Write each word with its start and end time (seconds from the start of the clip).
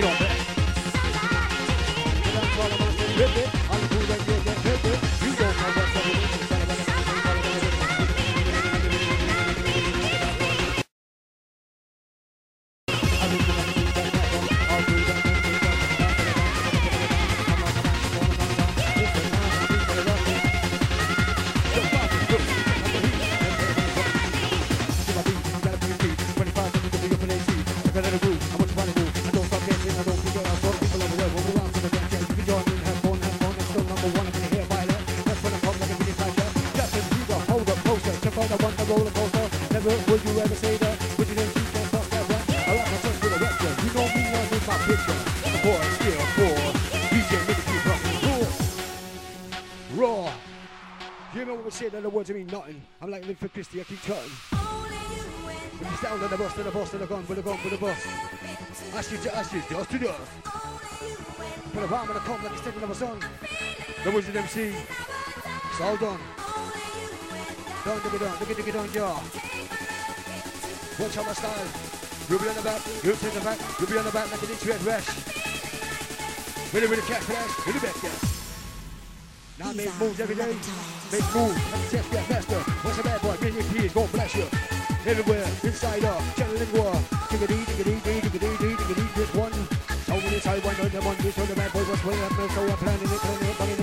don't 0.00 0.18
bet. 0.18 0.40
Never 38.90 39.94
would 40.10 40.24
you 40.24 40.40
ever 40.40 40.54
say 40.56 40.76
that? 40.78 40.98
Would 41.16 41.28
you 41.28 41.34
think 41.36 41.54
you 41.54 41.62
can 41.62 41.86
stop 41.86 42.04
that 42.10 42.28
rap? 42.28 42.42
I 42.66 42.74
like 42.74 42.90
my 42.90 42.98
son 42.98 43.14
with 43.22 43.36
a 43.36 43.38
rapture. 43.38 43.74
You 43.86 43.90
me, 43.94 44.22
I'm 44.34 44.50
with 44.50 44.66
my 44.66 44.76
picture. 44.82 45.18
The 45.46 45.58
boy, 45.62 45.78
still 45.94 46.22
poor. 46.34 46.58
DJ 47.06 47.32
Mickey 47.46 47.76
Rock. 47.86 48.02
Raw. 49.94 50.24
Raw. 50.26 50.32
You 51.32 51.44
know 51.44 51.54
what 51.54 51.64
we 51.66 51.70
say 51.70 51.88
that 51.88 52.02
the 52.02 52.10
words 52.10 52.30
mean 52.30 52.48
nothing. 52.48 52.82
I'm 53.00 53.12
like 53.12 53.20
living 53.20 53.36
for 53.36 53.46
Christy, 53.46 53.80
I 53.80 53.84
keep 53.84 54.02
cutting. 54.02 54.30
When 55.78 55.88
you 55.88 55.96
stand 55.98 56.20
on 56.24 56.28
the 56.28 56.36
bus, 56.36 56.54
to 56.54 56.62
the 56.64 56.70
boss, 56.72 56.90
to 56.90 56.98
the 56.98 57.06
gun, 57.06 57.24
with 57.28 57.36
the 57.36 57.42
gun, 57.42 57.58
with 57.62 57.72
the 57.72 57.78
boss. 57.78 59.12
You 59.12 59.18
to 59.18 59.36
ask 59.36 59.54
you, 59.54 59.62
just 59.70 59.90
to 59.90 59.98
dust. 60.00 60.32
Put 61.72 61.84
a 61.84 61.86
rhyme 61.86 62.08
on 62.08 62.14
the 62.14 62.20
comb 62.20 62.42
like 62.42 62.54
it's 62.54 62.62
taking 62.62 62.82
of 62.82 62.90
a 62.90 62.94
song. 62.96 63.22
The 64.02 64.10
Wizard 64.10 64.34
MC. 64.34 64.74
It's 65.70 65.80
all 65.80 65.96
done. 65.96 66.18
Don't 67.84 68.02
dig 68.02 68.14
it 68.14 68.20
down, 68.20 68.38
dig 68.38 68.50
it, 68.50 68.56
dig 68.56 68.68
it 68.68 68.72
down, 68.72 68.92
jaw. 68.92 69.16
Watch 71.00 71.16
out 71.16 71.26
my 71.26 71.32
style. 71.32 71.68
Ruby 72.28 72.46
on 72.46 72.54
the 72.54 72.62
back, 72.62 72.80
Ruby 73.02 73.26
in 73.26 73.34
the 73.34 73.40
back, 73.40 73.58
Ruby 73.80 73.96
on 73.96 74.04
the 74.04 74.12
back 74.12 74.30
like 74.30 74.42
an 74.42 74.68
red 74.68 74.82
rash. 74.84 75.08
Really, 76.72 76.86
really 76.86 77.02
cat 77.08 77.24
flash, 77.24 77.50
really 77.66 77.80
back 77.80 77.96
there. 78.04 78.20
Now 79.58 79.72
make 79.72 79.90
moves 79.98 80.20
every 80.20 80.36
day. 80.36 80.54
Make 81.10 81.24
moves, 81.34 81.58
chest 81.90 82.10
get 82.12 82.24
faster. 82.28 82.60
What's 82.84 82.98
a 82.98 83.02
bad 83.02 83.20
boy? 83.22 83.36
Million 83.40 83.64
P's, 83.72 83.92
gon' 83.92 84.06
bless 84.12 84.34
you. 84.36 84.46
Everywhere, 85.08 85.48
inside 85.64 86.04
out, 86.04 86.22
channeling 86.36 86.72
war. 86.76 86.92
Diggity, 87.30 87.64
diggity, 87.64 87.96
diggity, 88.04 88.38
diggity, 88.38 88.76
diggity, 88.76 89.04
just 89.16 89.34
one. 89.34 89.52
So 90.04 90.14
many 90.20 90.38
side 90.40 90.62
one, 90.62 90.76
on 90.76 90.88
the 90.92 91.00
one, 91.00 91.16
you 91.24 91.30
show 91.32 91.46
the 91.48 91.56
bad 91.56 91.72
boy 91.72 91.84
what's 91.88 92.04
way 92.04 92.20
up, 92.22 92.32
so 92.36 92.60
I'm 92.60 92.76
planning 92.76 93.08
it, 93.08 93.20
planning 93.24 93.48
it, 93.48 93.56
planning 93.56 93.74
it, 93.74 93.79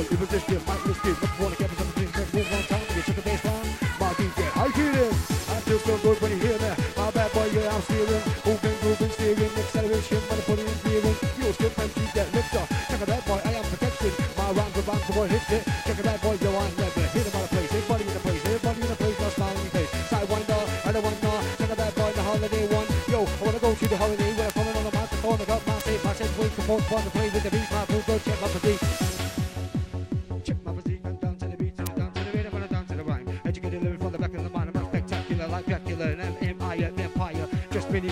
Untouchable, 0.00 0.16
irresistible, 0.16 0.64
might 0.66 0.84
risk 0.86 1.04
it, 1.04 1.16
but 1.20 1.30
wanna 1.40 1.56
get 1.56 1.68
me 1.70 1.76
something, 1.76 2.08
make 2.16 2.32
move 2.32 2.52
on 2.56 2.62
time, 2.72 2.86
took 3.04 3.18
a 3.18 3.22
bass 3.22 3.42
down. 3.44 3.64
My 4.00 4.08
DJ, 4.16 4.40
how 4.56 4.64
you 4.64 4.72
feeling? 4.72 5.12
I 5.52 5.56
feel 5.60 5.80
so 5.80 5.94
good 5.98 6.16
when 6.24 6.30
you 6.32 6.40
hear 6.40 6.56
me. 6.56 6.70
My 6.96 7.10
bad 7.10 7.28
boy, 7.36 7.46
yeah, 7.52 7.68
I'm 7.68 7.82
steering, 7.84 8.24
moving, 8.48 8.76
grooving, 8.80 9.12
steering, 9.12 9.52
acceleration, 9.60 10.20
money 10.28 10.42
putting 10.48 10.68
in 10.72 10.78
gearing. 10.84 11.16
You 11.36 11.52
skip 11.52 11.76
and 11.76 11.92
keep 11.92 12.10
that 12.16 12.28
lifter. 12.32 12.64
Check 12.88 13.02
bad 13.04 13.24
boy, 13.28 13.40
I 13.44 13.52
am 13.60 13.64
protected. 13.68 14.12
My 14.40 14.48
rhymes 14.56 14.76
are 14.80 14.86
bound 14.88 15.02
for 15.04 15.12
boy 15.12 15.28
hit 15.28 15.44
it. 15.52 15.62
Check 15.84 16.00
bad 16.00 16.20
boy, 16.24 16.36
yo, 16.40 16.48
I'm 16.48 16.72
never 16.80 17.04
hit 17.12 17.26
him 17.28 17.36
out 17.36 17.44
of 17.44 17.50
place. 17.52 17.68
Everybody 17.68 18.04
in 18.08 18.14
the 18.16 18.22
place, 18.24 18.42
everybody 18.48 18.80
in 18.80 18.88
the 18.88 18.96
place, 18.96 19.18
no 19.20 19.28
smile 19.36 19.52
on 19.52 19.64
your 19.68 19.74
face. 19.76 19.92
Sidewinder, 20.08 20.60
I 20.88 20.90
don't 20.96 21.04
want 21.04 21.18
no. 21.20 21.32
Check 21.60 21.76
bad 21.76 21.92
boy, 21.92 22.10
the 22.16 22.24
holiday 22.24 22.64
one. 22.72 22.88
Yo, 23.04 23.20
I 23.28 23.42
wanna 23.44 23.60
go 23.60 23.74
to 23.76 23.84
the 23.84 23.98
holiday 24.00 24.30
when 24.32 24.46
I'm 24.48 24.54
coming 24.56 24.76
on 24.80 24.84
the 24.88 24.94
microphone. 24.96 25.38
I 25.40 25.44
got 25.44 25.60
my 25.66 25.76
safe, 25.84 26.02
my 26.04 26.12
set, 26.16 26.30
wait, 26.40 26.52
come 26.56 26.70
on, 26.72 26.80
fun 26.88 27.04
to 27.04 27.10
play 27.10 27.28
with 27.28 27.44
the 27.44 27.50
beat. 27.52 27.68
My 27.68 27.84
food, 27.84 28.04
go 28.08 28.16
check 28.24 28.40
my 28.40 28.48
physique. 28.48 29.09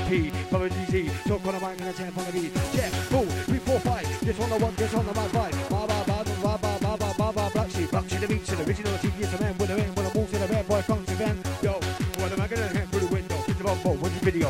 P, 0.09 0.33
cover 0.49 0.71
DZ, 0.71 1.13
talk 1.29 1.45
on 1.45 1.53
the 1.53 1.61
mic 1.61 1.77
and 1.85 1.93
a 1.93 2.21
on 2.21 2.25
the 2.25 2.33
beat. 2.33 2.55
Check, 2.73 2.91
four, 3.13 3.27
three, 3.45 3.59
four, 3.59 3.79
five. 3.81 4.09
This 4.25 4.39
one, 4.39 4.49
the 4.49 4.57
one, 4.57 4.75
this 4.77 4.95
on 4.95 5.05
the 5.05 5.13
mic, 5.13 5.29
five. 5.37 5.53
Ba 5.69 5.85
ba 5.85 6.01
ba 6.09 6.25
ba 6.25 6.57
ba 6.57 6.79
ba 6.81 6.97
ba 6.97 7.13
ba 7.13 7.33
ba 7.33 7.51
black 7.53 7.69
sheep, 7.69 7.91
black 7.91 8.09
sheep, 8.09 8.21
the 8.21 8.27
beat, 8.27 8.43
to 8.47 8.57
the 8.57 8.65
original 8.65 8.97
TV, 9.05 9.21
it's 9.21 9.35
a 9.35 9.41
man 9.43 9.53
with 9.59 9.69
a 9.69 9.77
man, 9.77 9.93
when 9.93 10.07
I 10.07 10.13
move 10.17 10.31
to 10.33 10.39
the 10.39 10.49
bad 10.49 10.67
boy, 10.67 10.81
comes 10.89 11.07
to 11.09 11.15
van. 11.21 11.37
Yo, 11.61 11.73
what 12.25 12.33
am 12.33 12.41
I 12.41 12.49
gonna 12.49 12.69
hand 12.73 12.89
through 12.89 13.05
the 13.05 13.13
window? 13.13 13.37
Hit 13.45 13.59
the 13.59 13.65
bumbo, 13.65 14.01
what's 14.01 14.15
the 14.17 14.25
video? 14.25 14.49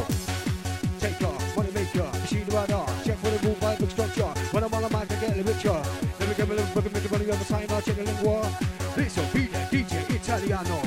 Take 1.03 1.27
off, 1.27 1.43
money 1.57 1.73
maker, 1.75 2.07
machine 2.07 2.47
radar, 2.55 2.87
check 3.03 3.19
for 3.19 3.31
the 3.35 3.41
move, 3.43 3.59
vibe, 3.59 3.91
structure. 3.91 4.31
When 4.55 4.63
I'm 4.63 4.73
on 4.73 4.83
the 4.87 4.91
mic, 4.95 5.11
I 5.11 5.17
get 5.19 5.39
a 5.39 5.43
richer. 5.43 5.83
Let 6.23 6.29
me 6.29 6.35
get 6.39 6.47
a 6.47 6.55
little 6.55 6.83
bit, 6.83 6.93
make 6.95 7.03
the 7.03 7.11
money 7.11 7.31
on 7.35 7.39
the 7.39 7.49
time, 7.51 7.67
I'll 7.75 7.83
check 7.83 7.97
the 7.97 8.05
lingua. 8.07 8.47
Listen, 8.95 9.27
beat 9.35 9.51
that 9.51 9.73
DJ 9.75 10.07
Italiano, 10.15 10.79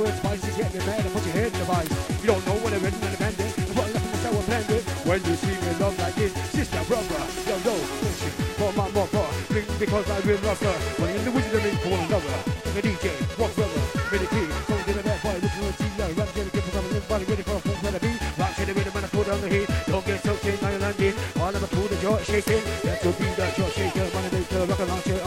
one 0.00 0.10
that 0.10 0.20
sugar 0.20 0.32
and 0.32 0.40
spices 0.40 0.56
get 0.56 0.72
me 0.72 0.80
mad 0.86 1.04
and 1.04 1.12
put 1.12 1.24
your 1.24 1.34
head 1.34 1.52
in 1.52 1.58
the 1.58 1.64
vice. 1.64 1.92
You 2.20 2.26
don't 2.32 2.46
know 2.46 2.56
what 2.64 2.72
I'm 2.72 2.82
written 2.82 3.02
and 3.04 3.18
bandit. 3.18 3.52
I 3.58 3.72
put 3.74 3.92
left 3.92 4.06
in 4.06 4.12
the 4.12 4.18
sour 4.24 4.42
blended. 4.48 4.82
When 5.04 5.20
you 5.24 5.34
see 5.36 5.56
me 5.60 5.72
love 5.80 5.98
like 5.98 6.14
this, 6.14 6.32
sister, 6.56 6.82
brother, 6.88 7.22
yo, 7.48 7.56
yo, 7.66 7.74
listen, 8.00 8.32
for 8.56 8.72
my 8.72 8.88
mother, 8.96 9.26
bring 9.48 9.66
because 9.78 10.06
I 10.10 10.18
will 10.20 10.40
love 10.40 10.60
her. 10.60 10.76
When 11.00 11.10
in 11.16 11.24
the 11.24 11.32
wizard, 11.32 11.64
I 11.64 11.70
for 11.84 11.96
another. 12.00 12.36
The 12.70 12.80
DJ, 12.86 13.06
what 13.36 13.52
brother, 13.56 13.82
Mini 14.12 14.26
P, 14.30 14.36
going 14.46 14.84
to 14.84 14.92
the 14.94 15.02
bad 15.02 15.18
boy, 15.20 15.36
to 15.36 15.48
the 15.50 15.72
T-Lo, 15.74 16.06
rap, 16.16 16.28
get 16.34 16.46
it, 16.46 16.52
give 16.52 16.64
something, 16.70 16.96
everybody 16.96 17.24
ready 17.24 17.42
for 17.42 17.58
a 17.58 17.60
full 17.60 17.78
play 17.82 17.98
beat. 17.98 18.20
Rock 18.38 18.52
to 18.56 18.62
the 18.64 18.72
rhythm 18.74 18.96
and 18.96 19.04
I 19.04 19.08
put 19.10 19.28
on 19.28 19.40
the 19.40 19.48
heat. 19.48 19.68
Don't 19.90 20.06
get 20.06 20.22
so 20.22 20.32
in, 20.48 20.56
I 20.64 20.76
landing. 20.78 21.16
All 21.42 21.50
of 21.50 21.60
my 21.60 21.68
food, 21.68 21.90
the 21.90 21.96
jaw 22.00 22.16
shaking. 22.22 22.62
That's 22.84 23.04
what 23.04 23.18
be 23.18 23.26
the 23.36 23.46
jaw 23.58 23.68
shaker, 23.74 24.06
money 24.14 24.28
they 24.30 24.64
rock 24.64 24.80
and 24.80 24.88
launcher, 24.88 25.19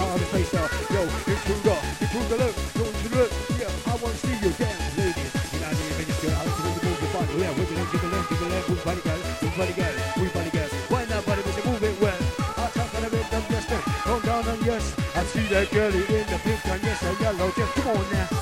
body, 8.84 9.02
girl, 9.02 9.18
move 9.42 9.58
body, 9.58 9.74
girl, 9.74 9.96
move 10.18 10.34
body, 10.34 10.50
girl. 10.50 10.70
Why 10.90 11.06
not, 11.06 11.26
body, 11.26 11.42
we 11.46 11.52
should 11.52 11.66
move 11.66 11.84
it 11.84 12.02
well. 12.02 12.20
I 12.58 12.70
talk 12.74 12.96
on 12.96 13.02
the 13.04 13.10
rhythm, 13.10 13.44
just 13.50 13.70
then, 13.70 13.82
come 13.82 14.22
down 14.22 14.48
and 14.48 14.66
yes, 14.66 14.96
I 15.16 15.24
see 15.24 15.48
that 15.48 15.72
girl 15.72 15.94
in 15.94 16.28
the 16.28 16.40
pink 16.44 16.66
and 16.66 16.84
yes, 16.84 17.04
and 17.04 17.20
yellow, 17.20 17.52
just 17.52 17.74
come 17.76 17.98
on 17.98 18.12
now. 18.12 18.24